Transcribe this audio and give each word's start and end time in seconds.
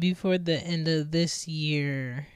before 0.00 0.38
the 0.38 0.58
end 0.58 0.88
of 0.88 1.10
this 1.10 1.46
year 1.46 2.26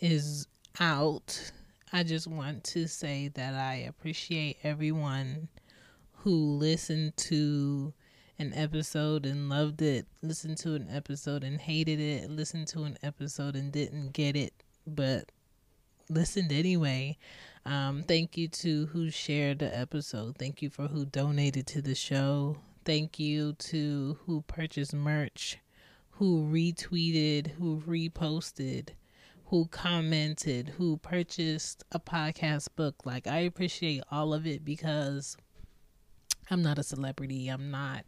is 0.00 0.48
out, 0.80 1.52
I 1.92 2.02
just 2.02 2.26
want 2.26 2.64
to 2.64 2.88
say 2.88 3.28
that 3.34 3.54
I 3.54 3.76
appreciate 3.88 4.58
everyone 4.64 5.48
who 6.12 6.56
listened 6.56 7.16
to 7.16 7.92
an 8.40 8.52
episode 8.52 9.26
and 9.26 9.48
loved 9.48 9.80
it, 9.80 10.06
listened 10.22 10.58
to 10.58 10.74
an 10.74 10.88
episode 10.90 11.44
and 11.44 11.60
hated 11.60 12.00
it, 12.00 12.28
listened 12.28 12.66
to 12.68 12.82
an 12.82 12.98
episode 13.00 13.54
and 13.54 13.70
didn't 13.70 14.12
get 14.12 14.34
it, 14.34 14.52
but 14.84 15.30
listened 16.10 16.50
anyway. 16.50 17.16
Um, 17.64 18.02
thank 18.08 18.36
you 18.36 18.48
to 18.48 18.86
who 18.86 19.10
shared 19.10 19.60
the 19.60 19.78
episode. 19.78 20.36
Thank 20.36 20.62
you 20.62 20.68
for 20.68 20.88
who 20.88 21.04
donated 21.04 21.68
to 21.68 21.80
the 21.80 21.94
show. 21.94 22.56
Thank 22.84 23.20
you 23.20 23.52
to 23.52 24.18
who 24.26 24.42
purchased 24.42 24.92
merch, 24.92 25.58
who 26.16 26.44
retweeted, 26.44 27.50
who 27.52 27.82
reposted, 27.86 28.90
who 29.46 29.66
commented, 29.66 30.68
who 30.78 30.96
purchased 30.98 31.82
a 31.92 31.98
podcast 31.98 32.68
book. 32.76 32.94
Like, 33.04 33.26
I 33.26 33.38
appreciate 33.38 34.02
all 34.10 34.32
of 34.32 34.46
it 34.46 34.64
because 34.64 35.36
I'm 36.50 36.62
not 36.62 36.78
a 36.78 36.84
celebrity. 36.84 37.48
I'm 37.48 37.70
not 37.70 38.04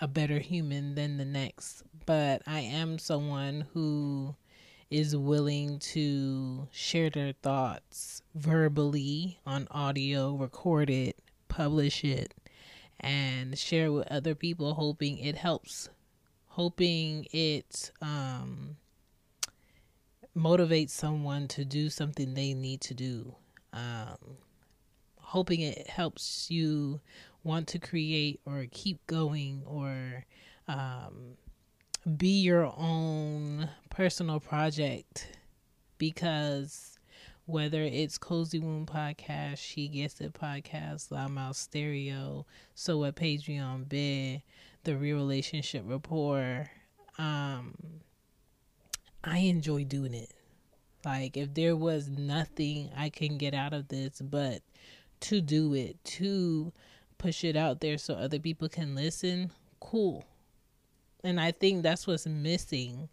a 0.00 0.08
better 0.08 0.38
human 0.38 0.94
than 0.94 1.16
the 1.16 1.24
next, 1.24 1.82
but 2.06 2.42
I 2.46 2.60
am 2.60 2.98
someone 2.98 3.66
who 3.72 4.34
is 4.90 5.16
willing 5.16 5.78
to 5.78 6.68
share 6.72 7.10
their 7.10 7.32
thoughts 7.42 8.22
verbally 8.34 9.38
on 9.46 9.66
audio, 9.70 10.34
record 10.34 10.90
it, 10.90 11.16
publish 11.48 12.04
it, 12.04 12.34
and 12.98 13.56
share 13.56 13.92
with 13.92 14.06
other 14.08 14.34
people, 14.34 14.74
hoping 14.74 15.18
it 15.18 15.36
helps, 15.36 15.88
hoping 16.50 17.26
it 17.32 17.90
um, 18.02 18.76
motivates 20.36 20.90
someone 20.90 21.48
to 21.48 21.64
do 21.64 21.88
something 21.88 22.34
they 22.34 22.54
need 22.54 22.80
to 22.82 22.94
do. 22.94 23.34
Um, 23.72 24.36
hoping 25.16 25.60
it 25.60 25.86
helps 25.86 26.50
you 26.50 27.00
want 27.44 27.68
to 27.68 27.78
create 27.78 28.40
or 28.44 28.66
keep 28.70 29.06
going 29.06 29.62
or 29.64 30.24
um, 30.66 31.36
be 32.16 32.40
your 32.40 32.74
own 32.76 33.68
personal 33.88 34.40
project 34.40 35.28
because 35.98 36.98
whether 37.46 37.82
it's 37.82 38.18
Cozy 38.18 38.58
Womb 38.58 38.86
Podcast, 38.86 39.58
She 39.58 39.88
Gets 39.88 40.20
It 40.20 40.32
Podcast, 40.32 41.10
Loud 41.10 41.30
Mouth 41.30 41.56
Stereo, 41.56 42.46
So 42.74 42.98
What 42.98 43.16
Patreon 43.16 43.88
Bid, 43.88 44.42
The 44.84 44.96
Real 44.96 45.16
Relationship 45.16 45.82
Rapport, 45.84 46.70
um, 47.18 47.74
I 49.22 49.38
enjoy 49.38 49.84
doing 49.84 50.14
it. 50.14 50.32
Like, 51.04 51.36
if 51.36 51.52
there 51.52 51.76
was 51.76 52.08
nothing 52.08 52.90
I 52.96 53.10
can 53.10 53.36
get 53.36 53.52
out 53.52 53.74
of 53.74 53.88
this 53.88 54.22
but 54.22 54.62
to 55.20 55.42
do 55.42 55.74
it, 55.74 56.02
to 56.04 56.72
push 57.18 57.44
it 57.44 57.56
out 57.56 57.80
there 57.82 57.98
so 57.98 58.14
other 58.14 58.38
people 58.38 58.70
can 58.70 58.94
listen, 58.94 59.50
cool. 59.80 60.24
And 61.22 61.38
I 61.38 61.52
think 61.52 61.82
that's 61.82 62.06
what's 62.06 62.26
missing 62.26 63.10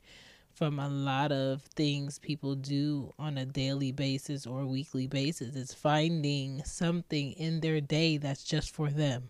from 0.54 0.80
a 0.80 0.88
lot 0.88 1.34
of 1.34 1.62
things 1.76 2.18
people 2.18 2.56
do 2.56 3.14
on 3.20 3.38
a 3.38 3.46
daily 3.46 3.92
basis 3.92 4.48
or 4.48 4.66
weekly 4.66 5.06
basis 5.06 5.56
is 5.56 5.74
finding 5.74 6.64
something 6.64 7.34
in 7.34 7.59
their 7.59 7.81
day 7.81 8.16
that's 8.18 8.44
just 8.44 8.74
for 8.74 8.90
them. 8.90 9.30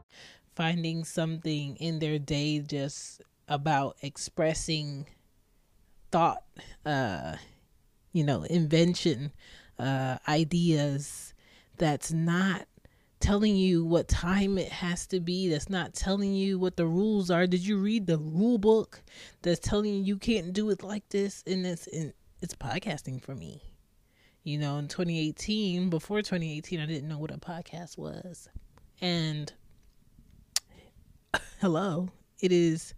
finding 0.61 1.03
something 1.03 1.75
in 1.77 1.97
their 1.97 2.19
day 2.19 2.59
just 2.59 3.23
about 3.47 3.97
expressing 4.03 5.07
thought, 6.11 6.43
uh, 6.85 7.35
you 8.13 8.23
know, 8.23 8.43
invention, 8.43 9.31
uh, 9.79 10.19
ideas 10.27 11.33
that's 11.79 12.11
not 12.11 12.67
telling 13.19 13.55
you 13.55 13.83
what 13.83 14.07
time 14.07 14.59
it 14.59 14.71
has 14.71 15.07
to 15.07 15.19
be 15.19 15.49
that's 15.49 15.67
not 15.67 15.95
telling 15.95 16.31
you 16.31 16.59
what 16.59 16.77
the 16.77 16.85
rules 16.85 17.31
are. 17.31 17.47
Did 17.47 17.65
you 17.65 17.79
read 17.79 18.05
the 18.05 18.19
rule 18.19 18.59
book 18.59 19.01
that's 19.41 19.59
telling 19.59 19.91
you 19.95 20.03
you 20.03 20.17
can't 20.17 20.53
do 20.53 20.69
it 20.69 20.83
like 20.83 21.09
this? 21.09 21.43
And 21.47 21.65
it's 21.65 21.87
in, 21.87 22.13
it's 22.39 22.53
podcasting 22.53 23.19
for 23.19 23.33
me. 23.33 23.63
You 24.43 24.59
know 24.59 24.77
in 24.77 24.87
2018 24.87 25.89
before 25.89 26.19
2018 26.19 26.79
i 26.79 26.85
didn't 26.85 27.09
know 27.09 27.17
what 27.17 27.31
a 27.31 27.39
podcast 27.39 27.97
was. 27.97 28.47
And 29.01 29.51
hello, 31.61 32.09
it 32.39 32.51
is 32.51 32.95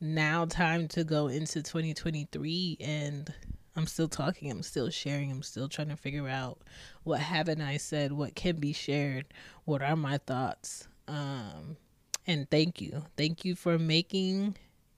now 0.00 0.44
time 0.44 0.86
to 0.86 1.02
go 1.02 1.26
into 1.26 1.60
2023 1.60 2.76
and 2.78 3.34
I'm 3.74 3.88
still 3.88 4.06
talking, 4.06 4.52
I'm 4.52 4.62
still 4.62 4.88
sharing, 4.88 5.32
I'm 5.32 5.42
still 5.42 5.68
trying 5.68 5.88
to 5.88 5.96
figure 5.96 6.28
out 6.28 6.60
what 7.02 7.18
haven't 7.18 7.60
I 7.60 7.76
said, 7.76 8.12
what 8.12 8.36
can 8.36 8.60
be 8.60 8.72
shared, 8.72 9.26
what 9.64 9.82
are 9.82 9.96
my 9.96 10.18
thoughts. 10.18 10.86
Um 11.08 11.76
and 12.24 12.48
thank 12.48 12.80
you. 12.80 13.02
Thank 13.16 13.44
you 13.44 13.56
for 13.56 13.80
making 13.80 14.54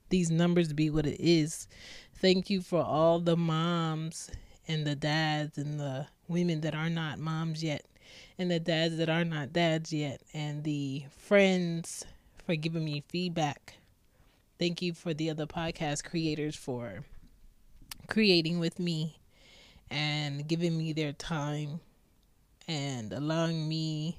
these 0.09 0.29
numbers 0.29 0.71
be 0.71 0.91
what 0.91 1.07
it 1.07 1.19
is. 1.19 1.67
Thank 2.21 2.51
you 2.51 2.61
for 2.61 2.83
all 2.83 3.19
the 3.19 3.35
moms 3.35 4.29
and 4.67 4.85
the 4.85 4.95
dads 4.95 5.57
and 5.57 5.79
the 5.79 6.05
women 6.27 6.61
that 6.61 6.75
are 6.75 6.91
not 6.91 7.17
moms 7.17 7.63
yet 7.63 7.83
and 8.37 8.51
the 8.51 8.59
dads 8.59 8.97
that 8.97 9.09
are 9.09 9.25
not 9.25 9.53
dads 9.53 9.91
yet 9.91 10.21
and 10.35 10.63
the 10.63 11.05
friends 11.17 12.05
for 12.47 12.55
giving 12.55 12.85
me 12.85 13.03
feedback. 13.09 13.75
Thank 14.57 14.81
you 14.81 14.93
for 14.93 15.13
the 15.13 15.29
other 15.29 15.45
podcast 15.45 16.05
creators 16.05 16.55
for 16.55 17.03
creating 18.07 18.59
with 18.59 18.79
me 18.79 19.19
and 19.91 20.47
giving 20.47 20.77
me 20.77 20.93
their 20.93 21.11
time 21.11 21.81
and 22.65 23.11
allowing 23.11 23.67
me 23.67 24.17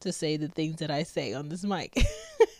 to 0.00 0.14
say 0.14 0.38
the 0.38 0.48
things 0.48 0.76
that 0.76 0.90
I 0.90 1.02
say 1.02 1.34
on 1.34 1.50
this 1.50 1.62
mic. 1.62 1.94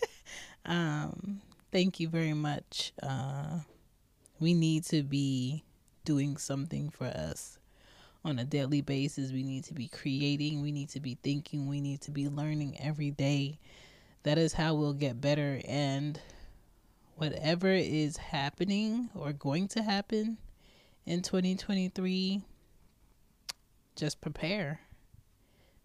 um, 0.67 1.41
thank 1.73 1.99
you 1.99 2.11
very 2.11 2.35
much. 2.35 2.93
Uh, 3.03 3.61
we 4.41 4.53
need 4.53 4.85
to 4.85 5.03
be 5.03 5.65
doing 6.05 6.37
something 6.37 6.91
for 6.91 7.07
us 7.07 7.59
on 8.27 8.39
a 8.39 8.45
daily 8.45 8.83
basis. 8.83 9.33
We 9.33 9.43
need 9.43 9.65
to 9.65 9.75
be 9.75 9.89
creating, 9.89 10.61
we 10.61 10.71
need 10.71 10.91
to 10.91 11.01
be 11.01 11.17
thinking, 11.23 11.67
we 11.67 11.81
need 11.81 12.03
to 12.03 12.11
be 12.11 12.29
learning 12.29 12.77
every 12.79 13.11
day 13.11 13.59
that 14.23 14.39
is 14.39 14.53
how 14.53 14.75
we'll 14.75 14.93
get 14.93 15.21
better 15.21 15.61
and 15.67 16.21
whatever 17.17 17.69
is 17.69 18.17
happening 18.17 19.09
or 19.15 19.33
going 19.33 19.69
to 19.69 19.83
happen 19.83 20.37
in 21.07 21.23
2023, 21.23 22.43
just 23.95 24.21
prepare. 24.21 24.81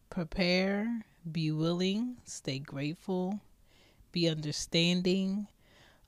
Prepare, 0.10 1.06
be 1.32 1.52
willing, 1.52 2.18
stay 2.26 2.60
grateful, 2.60 3.40
be 4.12 4.28
understanding, 4.28 5.48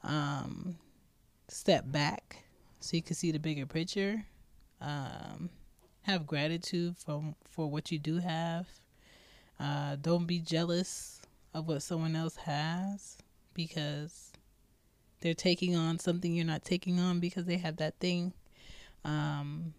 um, 0.04 0.76
step 1.48 1.86
back 1.88 2.44
so 2.80 2.98
you 2.98 3.04
can 3.04 3.16
see 3.16 3.32
the 3.32 3.40
bigger 3.40 3.66
picture. 3.66 4.26
Um, 4.82 5.50
have 6.02 6.28
gratitude 6.28 6.98
for 6.98 7.34
for 7.46 7.70
what 7.70 7.92
you 7.92 8.00
do 8.00 8.18
have. 8.18 8.68
Uh, 9.58 9.96
don't 10.02 10.26
be 10.26 10.40
jealous 10.40 11.22
of 11.54 11.68
what 11.68 11.82
someone 11.82 12.16
else 12.16 12.36
has 12.38 13.18
because 13.54 14.32
they're 15.22 15.34
taking 15.34 15.76
on 15.76 16.00
something 16.00 16.34
you're 16.34 16.46
not 16.46 16.66
taking 16.66 17.00
on 17.00 17.20
because 17.20 17.46
they 17.46 17.58
have 17.58 17.78
that 17.78 18.00
thing. 18.00 18.34
Um, 19.06 19.74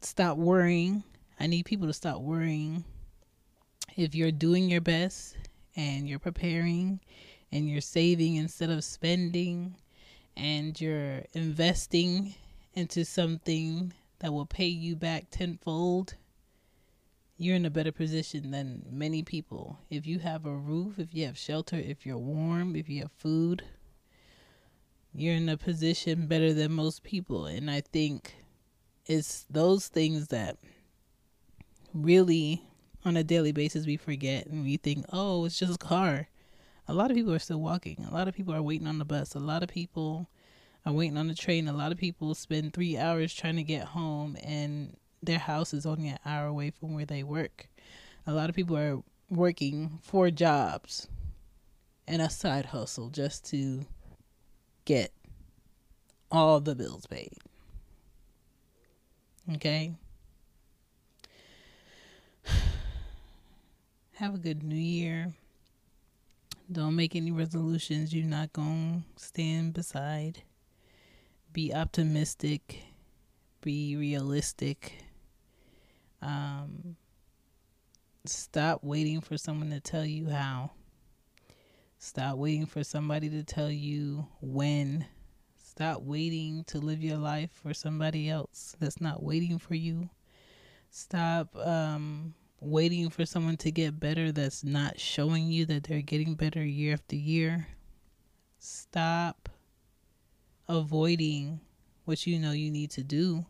stop 0.00 0.36
worrying. 0.36 1.04
I 1.38 1.46
need 1.46 1.64
people 1.64 1.86
to 1.86 1.92
stop 1.92 2.20
worrying. 2.20 2.84
If 3.96 4.14
you're 4.14 4.32
doing 4.32 4.70
your 4.70 4.80
best 4.80 5.36
and 5.76 6.08
you're 6.08 6.18
preparing 6.18 7.00
and 7.50 7.68
you're 7.68 7.80
saving 7.80 8.36
instead 8.36 8.70
of 8.70 8.84
spending 8.84 9.76
and 10.36 10.80
you're 10.80 11.22
investing 11.34 12.34
into 12.74 13.04
something 13.04 13.92
that 14.20 14.32
will 14.32 14.46
pay 14.46 14.66
you 14.66 14.96
back 14.96 15.26
tenfold, 15.30 16.14
you're 17.42 17.56
in 17.56 17.66
a 17.66 17.70
better 17.70 17.90
position 17.90 18.52
than 18.52 18.84
many 18.88 19.22
people. 19.22 19.78
If 19.90 20.06
you 20.06 20.20
have 20.20 20.46
a 20.46 20.54
roof, 20.54 20.98
if 20.98 21.12
you 21.12 21.26
have 21.26 21.36
shelter, 21.36 21.76
if 21.76 22.06
you're 22.06 22.16
warm, 22.16 22.76
if 22.76 22.88
you 22.88 23.02
have 23.02 23.12
food, 23.12 23.64
you're 25.12 25.34
in 25.34 25.48
a 25.48 25.56
position 25.56 26.28
better 26.28 26.52
than 26.52 26.72
most 26.72 27.02
people. 27.02 27.46
And 27.46 27.68
I 27.68 27.80
think 27.80 28.36
it's 29.06 29.44
those 29.50 29.88
things 29.88 30.28
that 30.28 30.58
really 31.92 32.62
on 33.04 33.16
a 33.16 33.24
daily 33.24 33.50
basis 33.50 33.86
we 33.86 33.96
forget 33.96 34.46
and 34.46 34.62
we 34.62 34.76
think, 34.76 35.04
oh, 35.12 35.44
it's 35.44 35.58
just 35.58 35.74
a 35.74 35.78
car. 35.78 36.28
A 36.86 36.94
lot 36.94 37.10
of 37.10 37.16
people 37.16 37.32
are 37.32 37.40
still 37.40 37.60
walking. 37.60 38.06
A 38.08 38.14
lot 38.14 38.28
of 38.28 38.34
people 38.34 38.54
are 38.54 38.62
waiting 38.62 38.86
on 38.86 38.98
the 38.98 39.04
bus. 39.04 39.34
A 39.34 39.40
lot 39.40 39.64
of 39.64 39.68
people 39.68 40.28
are 40.86 40.92
waiting 40.92 41.18
on 41.18 41.26
the 41.26 41.34
train. 41.34 41.66
A 41.66 41.72
lot 41.72 41.90
of 41.90 41.98
people 41.98 42.36
spend 42.36 42.72
three 42.72 42.96
hours 42.96 43.34
trying 43.34 43.56
to 43.56 43.64
get 43.64 43.84
home 43.88 44.36
and 44.44 44.96
their 45.22 45.38
house 45.38 45.72
is 45.72 45.86
only 45.86 46.08
an 46.08 46.18
hour 46.26 46.46
away 46.46 46.70
from 46.70 46.94
where 46.94 47.06
they 47.06 47.22
work. 47.22 47.68
A 48.26 48.32
lot 48.32 48.48
of 48.48 48.56
people 48.56 48.76
are 48.76 49.02
working 49.30 49.98
four 50.02 50.30
jobs 50.30 51.08
and 52.06 52.20
a 52.20 52.28
side 52.28 52.66
hustle 52.66 53.08
just 53.08 53.48
to 53.50 53.86
get 54.84 55.12
all 56.30 56.60
the 56.60 56.74
bills 56.74 57.06
paid. 57.06 57.36
Okay? 59.54 59.92
Have 64.14 64.34
a 64.34 64.38
good 64.38 64.62
new 64.62 64.74
year. 64.74 65.32
Don't 66.70 66.96
make 66.96 67.16
any 67.16 67.30
resolutions 67.30 68.14
you're 68.14 68.24
not 68.24 68.52
going 68.52 69.04
to 69.16 69.24
stand 69.24 69.74
beside. 69.74 70.42
Be 71.52 71.74
optimistic. 71.74 72.82
Be 73.60 73.96
realistic. 73.96 75.01
Um, 76.22 76.96
stop 78.24 78.82
waiting 78.82 79.20
for 79.20 79.36
someone 79.36 79.70
to 79.70 79.80
tell 79.80 80.04
you 80.04 80.28
how. 80.28 80.70
Stop 81.98 82.36
waiting 82.38 82.66
for 82.66 82.82
somebody 82.82 83.28
to 83.30 83.42
tell 83.42 83.70
you 83.70 84.26
when. 84.40 85.06
Stop 85.56 86.02
waiting 86.02 86.64
to 86.64 86.78
live 86.78 87.02
your 87.02 87.16
life 87.16 87.50
for 87.52 87.74
somebody 87.74 88.28
else 88.28 88.76
that's 88.78 89.00
not 89.00 89.22
waiting 89.22 89.58
for 89.58 89.74
you. 89.74 90.08
Stop 90.90 91.56
um, 91.56 92.34
waiting 92.60 93.08
for 93.08 93.24
someone 93.24 93.56
to 93.56 93.70
get 93.70 93.98
better 93.98 94.30
that's 94.30 94.62
not 94.62 95.00
showing 95.00 95.50
you 95.50 95.64
that 95.66 95.84
they're 95.84 96.02
getting 96.02 96.34
better 96.34 96.64
year 96.64 96.92
after 96.92 97.16
year. 97.16 97.66
Stop 98.58 99.48
avoiding 100.68 101.60
what 102.04 102.26
you 102.26 102.38
know 102.38 102.52
you 102.52 102.70
need 102.70 102.90
to 102.90 103.02
do. 103.02 103.44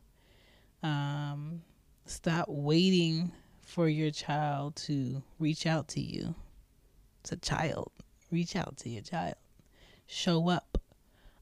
Um, 0.83 1.63
stop 2.05 2.47
waiting 2.49 3.33
for 3.63 3.89
your 3.89 4.11
child 4.11 4.77
to 4.77 5.23
reach 5.39 5.67
out 5.67 5.89
to 5.89 6.01
you. 6.01 6.35
It's 7.21 7.33
a 7.33 7.37
child 7.37 7.93
reach 8.33 8.57
out 8.57 8.79
to 8.79 8.89
your 8.89 9.03
child. 9.03 9.37
Show 10.07 10.49
up. 10.49 10.79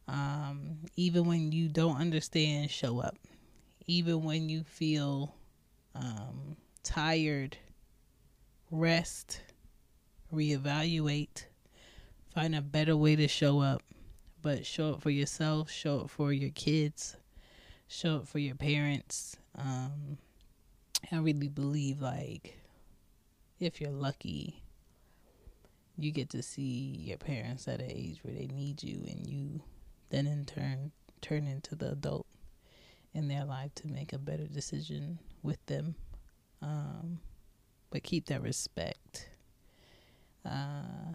Um, 0.08 0.78
even 0.96 1.24
when 1.26 1.52
you 1.52 1.68
don't 1.68 1.96
understand, 1.96 2.70
show 2.70 2.98
up. 2.98 3.16
Even 3.86 4.24
when 4.24 4.48
you 4.48 4.64
feel 4.64 5.34
um, 5.94 6.56
tired, 6.82 7.56
rest, 8.70 9.40
reevaluate, 10.34 11.44
find 12.34 12.54
a 12.54 12.60
better 12.60 12.96
way 12.96 13.16
to 13.16 13.28
show 13.28 13.60
up. 13.60 13.82
But 14.42 14.66
show 14.66 14.94
up 14.94 15.02
for 15.02 15.10
yourself, 15.10 15.70
show 15.70 16.00
up 16.00 16.10
for 16.10 16.32
your 16.32 16.50
kids, 16.50 17.16
show 17.88 18.16
up 18.16 18.28
for 18.28 18.38
your 18.38 18.54
parents. 18.54 19.36
Um, 19.56 20.18
I 21.12 21.18
really 21.18 21.48
believe, 21.48 22.00
like, 22.00 22.56
if 23.58 23.80
you're 23.80 23.90
lucky, 23.90 24.62
you 25.96 26.10
get 26.10 26.30
to 26.30 26.42
see 26.42 26.96
your 26.98 27.18
parents 27.18 27.68
at 27.68 27.80
an 27.80 27.90
age 27.90 28.20
where 28.22 28.34
they 28.34 28.46
need 28.46 28.82
you 28.82 29.04
and 29.06 29.26
you 29.26 29.60
then 30.08 30.26
in 30.26 30.44
turn 30.44 30.92
turn 31.20 31.46
into 31.46 31.74
the 31.74 31.92
adult 31.92 32.26
in 33.12 33.28
their 33.28 33.44
life 33.44 33.74
to 33.74 33.88
make 33.88 34.12
a 34.12 34.18
better 34.18 34.46
decision 34.46 35.18
with 35.42 35.64
them. 35.66 35.94
Um, 36.62 37.18
but 37.90 38.02
keep 38.02 38.26
that 38.26 38.42
respect 38.42 39.28
uh, 40.44 41.14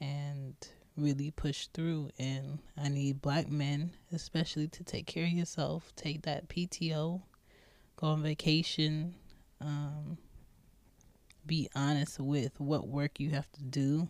and 0.00 0.54
really 0.96 1.30
push 1.30 1.68
through. 1.68 2.10
And 2.18 2.58
i 2.78 2.88
need 2.88 3.20
black 3.22 3.48
men 3.48 3.92
especially 4.12 4.68
to 4.68 4.84
take 4.84 5.06
care 5.06 5.24
of 5.24 5.30
yourself 5.30 5.92
take 5.96 6.22
that 6.22 6.48
pto 6.48 7.22
go 7.96 8.08
on 8.08 8.22
vacation 8.22 9.14
um, 9.60 10.18
be 11.46 11.68
honest 11.74 12.18
with 12.18 12.58
what 12.60 12.88
work 12.88 13.20
you 13.20 13.30
have 13.30 13.50
to 13.52 13.62
do. 13.62 14.08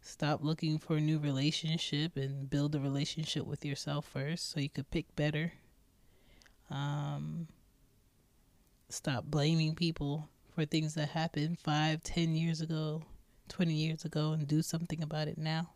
Stop 0.00 0.42
looking 0.42 0.78
for 0.78 0.96
a 0.96 1.00
new 1.00 1.18
relationship 1.18 2.16
and 2.16 2.50
build 2.50 2.74
a 2.74 2.80
relationship 2.80 3.46
with 3.46 3.64
yourself 3.64 4.04
first 4.06 4.50
so 4.50 4.60
you 4.60 4.68
could 4.68 4.90
pick 4.90 5.14
better. 5.16 5.52
Um, 6.70 7.48
stop 8.88 9.24
blaming 9.24 9.74
people 9.74 10.28
for 10.54 10.66
things 10.66 10.94
that 10.94 11.10
happened 11.10 11.58
five, 11.58 12.02
ten 12.02 12.34
years 12.34 12.60
ago, 12.60 13.02
20 13.48 13.72
years 13.72 14.04
ago, 14.04 14.32
and 14.32 14.46
do 14.46 14.60
something 14.60 15.02
about 15.02 15.28
it 15.28 15.38
now. 15.38 15.70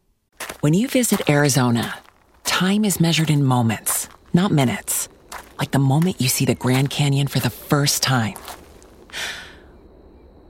When 0.60 0.74
you 0.74 0.88
visit 0.88 1.30
Arizona, 1.30 1.98
time 2.44 2.84
is 2.84 3.00
measured 3.00 3.30
in 3.30 3.44
moments, 3.44 4.08
not 4.34 4.50
minutes. 4.52 5.08
Like 5.58 5.72
the 5.72 5.78
moment 5.78 6.20
you 6.20 6.28
see 6.28 6.44
the 6.44 6.54
Grand 6.54 6.90
Canyon 6.90 7.26
for 7.26 7.40
the 7.40 7.50
first 7.50 8.02
time 8.02 8.36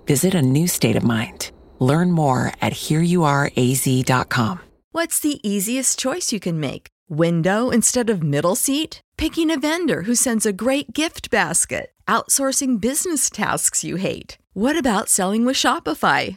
Visit 0.09 0.35
a 0.35 0.41
new 0.41 0.67
state 0.67 0.97
of 0.97 1.03
mind. 1.03 1.51
Learn 1.81 2.13
more 2.13 2.51
at 2.63 2.73
hereyouareaz.com. 2.73 4.61
What's 4.93 5.21
the 5.21 5.39
easiest 5.47 5.99
choice 5.99 6.33
you 6.33 6.41
can 6.41 6.59
make? 6.59 6.89
Window 7.11 7.69
instead 7.69 8.09
of 8.09 8.23
middle 8.23 8.57
seat? 8.57 9.03
Picking 9.19 9.51
a 9.51 9.59
vendor 9.59 10.05
who 10.05 10.15
sends 10.15 10.47
a 10.47 10.53
great 10.53 10.95
gift 10.95 11.31
basket? 11.31 11.93
Outsourcing 12.07 12.81
business 12.81 13.29
tasks 13.29 13.85
you 13.85 13.97
hate? 13.97 14.39
What 14.55 14.79
about 14.79 15.11
selling 15.11 15.45
with 15.45 15.57
Shopify? 15.57 16.37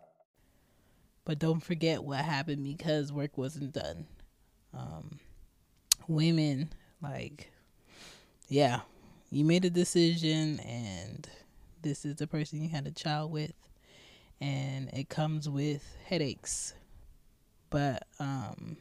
But 1.31 1.39
don't 1.39 1.63
forget 1.63 2.03
what 2.03 2.25
happened 2.25 2.61
because 2.65 3.13
work 3.13 3.37
wasn't 3.37 3.71
done. 3.71 4.05
Um, 4.73 5.17
women, 6.05 6.73
like, 7.01 7.53
yeah, 8.49 8.81
you 9.29 9.45
made 9.45 9.63
a 9.63 9.69
decision 9.69 10.59
and 10.59 11.29
this 11.81 12.03
is 12.03 12.17
the 12.17 12.27
person 12.27 12.61
you 12.61 12.67
had 12.67 12.85
a 12.85 12.91
child 12.91 13.31
with, 13.31 13.53
and 14.41 14.89
it 14.89 15.07
comes 15.07 15.47
with 15.47 15.95
headaches. 16.05 16.73
But 17.69 18.03
um, 18.19 18.75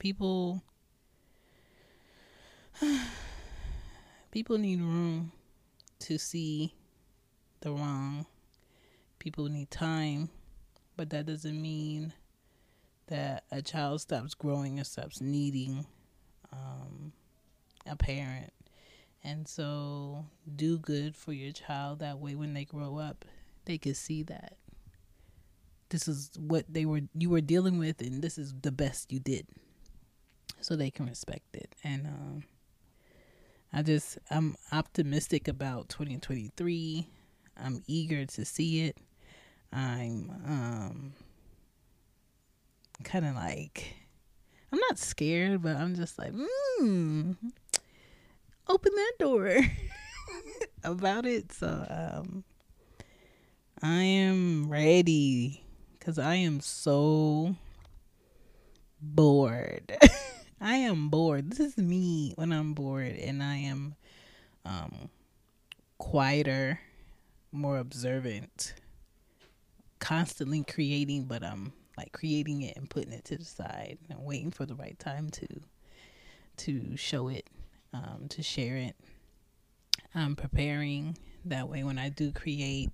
people 0.00 0.64
people 4.32 4.58
need 4.58 4.80
room 4.80 5.30
to 6.00 6.18
see 6.18 6.74
the 7.60 7.70
wrong. 7.70 8.26
People 9.20 9.44
need 9.44 9.70
time, 9.70 10.28
but 10.98 11.10
that 11.10 11.26
doesn't 11.26 11.62
mean 11.62 12.12
that 13.06 13.44
a 13.52 13.62
child 13.62 14.00
stops 14.00 14.34
growing 14.34 14.80
or 14.80 14.84
stops 14.84 15.20
needing 15.20 15.86
um, 16.52 17.12
a 17.86 17.94
parent. 17.96 18.52
And 19.22 19.46
so, 19.46 20.26
do 20.56 20.76
good 20.76 21.16
for 21.16 21.32
your 21.32 21.52
child. 21.52 22.00
That 22.00 22.18
way, 22.18 22.34
when 22.34 22.52
they 22.52 22.64
grow 22.64 22.98
up, 22.98 23.24
they 23.64 23.78
can 23.78 23.94
see 23.94 24.24
that 24.24 24.56
this 25.90 26.08
is 26.08 26.30
what 26.38 26.64
they 26.68 26.84
were 26.84 27.02
you 27.14 27.30
were 27.30 27.40
dealing 27.40 27.78
with, 27.78 28.00
and 28.00 28.22
this 28.22 28.36
is 28.36 28.54
the 28.62 28.72
best 28.72 29.12
you 29.12 29.20
did, 29.20 29.46
so 30.60 30.76
they 30.76 30.90
can 30.90 31.06
respect 31.06 31.54
it. 31.54 31.74
And 31.84 32.06
um, 32.06 32.44
I 33.72 33.82
just 33.82 34.18
I'm 34.30 34.56
optimistic 34.72 35.48
about 35.48 35.88
2023. 35.88 37.08
I'm 37.56 37.82
eager 37.86 38.24
to 38.24 38.44
see 38.44 38.82
it. 38.82 38.98
I'm 39.72 40.30
um 40.46 41.12
kind 43.04 43.26
of 43.26 43.34
like 43.34 43.94
I'm 44.72 44.78
not 44.80 44.98
scared, 44.98 45.62
but 45.62 45.76
I'm 45.76 45.94
just 45.94 46.18
like, 46.18 46.32
hmm, 46.34 47.32
open 48.68 48.92
that 48.94 49.12
door 49.18 49.60
about 50.84 51.26
it. 51.26 51.52
So 51.52 51.66
um 51.88 52.44
I 53.82 54.02
am 54.02 54.68
ready 54.68 55.62
cuz 56.00 56.18
I 56.18 56.36
am 56.36 56.60
so 56.60 57.56
bored. 59.00 59.96
I 60.60 60.74
am 60.76 61.08
bored. 61.08 61.50
This 61.50 61.60
is 61.60 61.76
me 61.76 62.32
when 62.36 62.52
I'm 62.52 62.74
bored 62.74 63.16
and 63.16 63.42
I 63.42 63.56
am 63.56 63.94
um 64.64 65.08
quieter, 65.98 66.80
more 67.52 67.78
observant, 67.78 68.74
constantly 69.98 70.64
creating, 70.64 71.24
but 71.24 71.42
I'm 71.42 71.72
like 71.96 72.12
creating 72.12 72.62
it 72.62 72.76
and 72.76 72.88
putting 72.88 73.12
it 73.12 73.24
to 73.26 73.36
the 73.36 73.44
side 73.44 73.98
and 74.08 74.24
waiting 74.24 74.50
for 74.50 74.66
the 74.66 74.74
right 74.74 74.98
time 74.98 75.30
to 75.30 75.46
to 76.58 76.96
show 76.96 77.28
it, 77.28 77.48
um, 77.92 78.26
to 78.30 78.42
share 78.42 78.76
it. 78.76 78.96
I'm 80.14 80.34
preparing 80.34 81.16
that 81.44 81.68
way 81.68 81.84
when 81.84 81.98
I 81.98 82.08
do 82.08 82.32
create, 82.32 82.90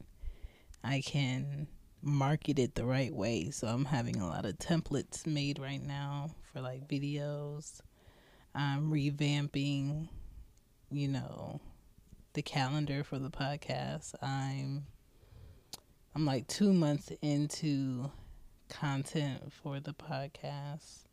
I 0.83 1.01
can 1.01 1.67
market 2.03 2.59
it 2.59 2.75
the 2.75 2.85
right 2.85 3.13
way. 3.13 3.51
So 3.51 3.67
I'm 3.67 3.87
having 3.87 4.17
a 4.21 4.27
lot 4.27 4.45
of 4.45 4.59
templates 4.59 5.27
made 5.27 5.59
right 5.59 5.83
now 5.83 6.31
for 6.53 6.61
like 6.61 6.87
videos. 6.87 7.81
I'm 8.55 8.91
revamping, 8.91 10.09
you 10.91 11.09
know, 11.09 11.61
the 12.35 12.43
calendar 12.43 13.03
for 13.03 13.19
the 13.19 13.31
podcast. 13.31 14.15
I'm 14.23 14.87
I'm 16.14 16.25
like 16.25 16.47
2 16.47 16.73
months 16.73 17.11
into 17.23 18.11
content 18.68 19.52
for 19.52 19.80
the 19.80 19.92
podcast. 19.92 21.06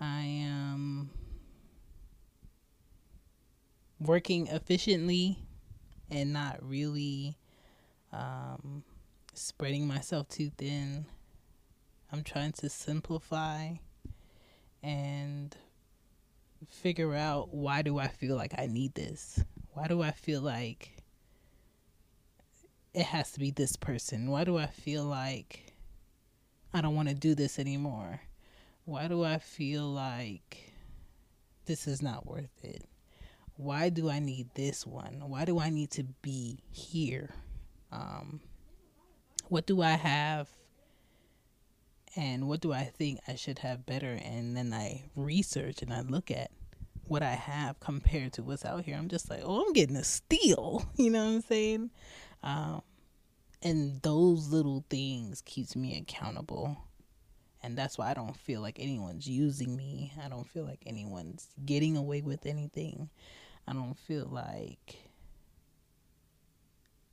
I 0.00 0.22
am 0.22 1.10
working 4.00 4.46
efficiently 4.46 5.38
and 6.10 6.32
not 6.32 6.58
really 6.62 7.36
um, 8.12 8.82
spreading 9.34 9.86
myself 9.86 10.28
too 10.28 10.50
thin. 10.56 11.04
I'm 12.10 12.24
trying 12.24 12.52
to 12.52 12.70
simplify 12.70 13.72
and 14.82 15.54
figure 16.70 17.14
out 17.14 17.54
why 17.54 17.82
do 17.82 17.98
I 17.98 18.08
feel 18.08 18.36
like 18.36 18.54
I 18.58 18.66
need 18.66 18.94
this? 18.94 19.44
Why 19.74 19.86
do 19.86 20.02
I 20.02 20.12
feel 20.12 20.40
like 20.40 21.01
it 22.94 23.04
has 23.06 23.32
to 23.32 23.40
be 23.40 23.50
this 23.50 23.76
person? 23.76 24.30
Why 24.30 24.44
do 24.44 24.58
I 24.58 24.66
feel 24.66 25.04
like 25.04 25.72
I 26.74 26.80
don't 26.80 26.94
want 26.94 27.08
to 27.08 27.14
do 27.14 27.34
this 27.34 27.58
anymore? 27.58 28.20
Why 28.84 29.08
do 29.08 29.24
I 29.24 29.38
feel 29.38 29.84
like 29.84 30.72
this 31.66 31.86
is 31.86 32.02
not 32.02 32.26
worth 32.26 32.62
it? 32.62 32.84
Why 33.56 33.90
do 33.90 34.10
I 34.10 34.18
need 34.18 34.48
this 34.54 34.86
one? 34.86 35.22
Why 35.28 35.44
do 35.44 35.58
I 35.58 35.70
need 35.70 35.90
to 35.92 36.04
be 36.22 36.62
here? 36.70 37.30
Um, 37.92 38.40
what 39.48 39.66
do 39.66 39.82
I 39.82 39.90
have 39.92 40.48
and 42.16 42.48
what 42.48 42.60
do 42.60 42.72
I 42.72 42.84
think 42.84 43.20
I 43.28 43.36
should 43.36 43.60
have 43.60 43.86
better? 43.86 44.18
And 44.22 44.56
then 44.56 44.72
I 44.72 45.04
research 45.14 45.82
and 45.82 45.92
I 45.92 46.00
look 46.00 46.30
at 46.30 46.50
what 47.06 47.22
I 47.22 47.32
have 47.34 47.78
compared 47.80 48.32
to 48.34 48.42
what's 48.42 48.64
out 48.64 48.84
here. 48.84 48.96
I'm 48.96 49.08
just 49.08 49.30
like, 49.30 49.42
oh, 49.44 49.64
I'm 49.64 49.72
getting 49.72 49.96
a 49.96 50.04
steal. 50.04 50.84
You 50.96 51.10
know 51.10 51.24
what 51.24 51.32
I'm 51.32 51.40
saying? 51.42 51.90
Um, 52.42 52.82
and 53.62 54.02
those 54.02 54.48
little 54.48 54.84
things 54.90 55.42
keeps 55.42 55.76
me 55.76 55.96
accountable. 55.96 56.76
And 57.62 57.78
that's 57.78 57.96
why 57.96 58.10
I 58.10 58.14
don't 58.14 58.36
feel 58.36 58.60
like 58.60 58.80
anyone's 58.80 59.28
using 59.28 59.76
me. 59.76 60.12
I 60.22 60.28
don't 60.28 60.48
feel 60.48 60.64
like 60.64 60.82
anyone's 60.84 61.48
getting 61.64 61.96
away 61.96 62.20
with 62.20 62.44
anything. 62.44 63.08
I 63.68 63.72
don't 63.72 63.96
feel 63.96 64.26
like 64.26 64.96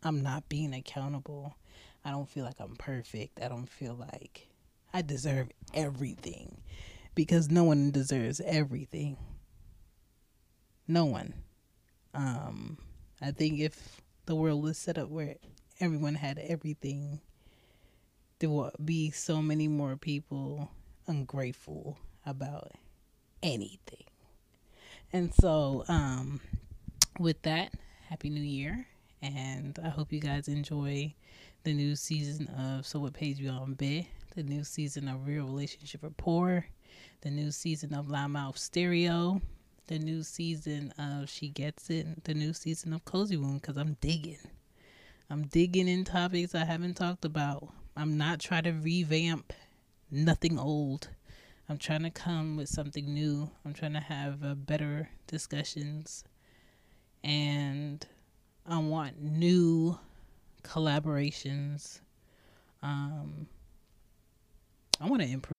I'm 0.01 0.21
not 0.21 0.49
being 0.49 0.73
accountable. 0.73 1.55
I 2.03 2.11
don't 2.11 2.27
feel 2.27 2.45
like 2.45 2.59
I'm 2.59 2.75
perfect. 2.75 3.39
I 3.43 3.47
don't 3.47 3.69
feel 3.69 3.93
like 3.93 4.47
I 4.93 5.03
deserve 5.03 5.49
everything 5.73 6.61
because 7.13 7.51
no 7.51 7.63
one 7.63 7.91
deserves 7.91 8.41
everything. 8.43 9.17
No 10.87 11.05
one. 11.05 11.33
Um, 12.15 12.77
I 13.21 13.31
think 13.31 13.59
if 13.59 14.01
the 14.29 14.35
world 14.35 14.61
was 14.61 14.77
set 14.77 14.99
up 14.99 15.09
where 15.09 15.37
everyone 15.79 16.13
had 16.13 16.37
everything, 16.37 17.19
there 18.37 18.51
would 18.51 18.73
be 18.85 19.09
so 19.09 19.41
many 19.41 19.67
more 19.67 19.97
people 19.97 20.69
ungrateful 21.07 21.97
about 22.27 22.71
anything. 23.41 24.03
And 25.11 25.33
so, 25.33 25.83
um, 25.87 26.41
with 27.17 27.41
that, 27.41 27.73
Happy 28.07 28.29
New 28.29 28.43
Year. 28.43 28.85
And 29.23 29.79
I 29.83 29.89
hope 29.89 30.13
you 30.13 30.19
guys 30.19 30.47
enjoy 30.47 31.15
the 31.63 31.73
new 31.73 31.95
season 31.95 32.45
of 32.49 32.85
So 32.85 32.99
What 32.99 33.13
Pays 33.13 33.39
You 33.39 33.49
on 33.49 33.77
the 34.35 34.43
new 34.43 34.63
season 34.63 35.07
of 35.07 35.25
Real 35.25 35.45
Relationship 35.45 36.03
Rapport, 36.03 36.67
the 37.21 37.31
new 37.31 37.49
season 37.49 37.95
of 37.95 38.05
Loudmouth 38.05 38.59
Stereo, 38.59 39.41
the 39.89 39.97
new 39.97 40.21
season 40.21 40.93
of 40.99 41.27
She 41.27 41.49
Gets 41.49 41.89
It, 41.89 42.23
the 42.23 42.35
new 42.35 42.53
season 42.53 42.93
of 42.93 43.03
Cozy 43.05 43.37
Womb 43.37 43.55
because 43.55 43.75
I'm 43.75 43.97
digging. 44.01 44.37
I'm 45.31 45.47
digging 45.47 45.87
in 45.87 46.03
topics 46.03 46.53
I 46.53 46.63
haven't 46.63 46.93
talked 46.93 47.25
about. 47.25 47.69
I'm 47.97 48.15
not 48.15 48.39
trying 48.39 48.65
to 48.65 48.71
revamp 48.71 49.51
nothing 50.11 50.59
old. 50.59 51.09
I'm 51.67 51.79
trying 51.79 52.03
to 52.03 52.11
come 52.11 52.55
with 52.55 52.69
something 52.69 53.11
new. 53.11 53.49
I'm 53.65 53.73
trying 53.73 53.93
to 53.93 53.99
have 53.99 54.43
uh, 54.43 54.53
better 54.53 55.09
discussions. 55.25 56.23
And 57.23 58.05
I 58.67 58.77
want 58.77 59.19
new 59.19 59.97
collaborations. 60.63 61.99
Um, 62.83 63.47
I 65.01 65.07
want 65.07 65.23
to 65.23 65.27
improve. 65.27 65.58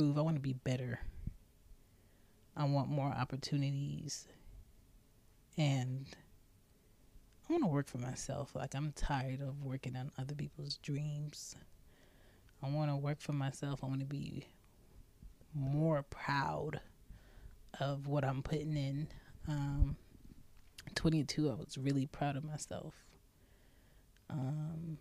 I 0.00 0.20
want 0.20 0.36
to 0.36 0.40
be 0.40 0.52
better. 0.52 1.00
I 2.56 2.64
want 2.64 2.88
more 2.88 3.08
opportunities. 3.08 4.28
And 5.56 6.06
I 7.48 7.52
want 7.52 7.64
to 7.64 7.68
work 7.68 7.88
for 7.88 7.98
myself. 7.98 8.54
Like, 8.54 8.74
I'm 8.74 8.92
tired 8.92 9.40
of 9.40 9.64
working 9.64 9.96
on 9.96 10.12
other 10.16 10.34
people's 10.34 10.76
dreams. 10.76 11.56
I 12.62 12.68
want 12.68 12.90
to 12.90 12.96
work 12.96 13.20
for 13.20 13.32
myself. 13.32 13.82
I 13.82 13.86
want 13.86 14.00
to 14.00 14.06
be 14.06 14.46
more 15.52 16.04
proud 16.04 16.80
of 17.80 18.06
what 18.06 18.24
I'm 18.24 18.42
putting 18.42 18.76
in. 18.76 19.08
Um, 19.48 19.96
22, 20.94 21.50
I 21.50 21.54
was 21.54 21.76
really 21.76 22.06
proud 22.06 22.36
of 22.36 22.44
myself 22.44 22.94
um, 24.30 24.98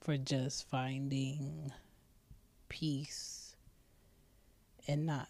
for 0.00 0.18
just 0.18 0.68
finding 0.68 1.72
peace 2.68 3.33
and 4.86 5.06
not 5.06 5.28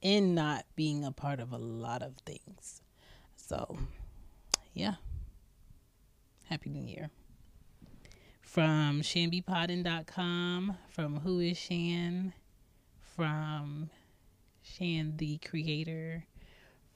in 0.00 0.34
not 0.34 0.64
being 0.74 1.04
a 1.04 1.12
part 1.12 1.40
of 1.40 1.52
a 1.52 1.58
lot 1.58 2.02
of 2.02 2.16
things. 2.26 2.82
So, 3.36 3.78
yeah. 4.74 4.94
Happy 6.48 6.70
New 6.70 6.84
Year. 6.84 7.10
From 8.42 9.00
shanbypodden.com, 9.00 10.76
from 10.90 11.20
Who 11.20 11.40
is 11.40 11.56
Shan, 11.56 12.34
from 13.16 13.88
Shan 14.62 15.14
the 15.16 15.38
Creator, 15.38 16.24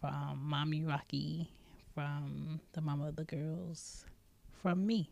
from 0.01 0.41
Mommy 0.43 0.85
Rocky, 0.85 1.51
from 1.95 2.61
the 2.73 2.83
Mama 2.83 3.09
of 3.09 3.17
the 3.17 3.25
Girls, 3.25 4.05
from 4.61 4.87
me. 4.87 5.11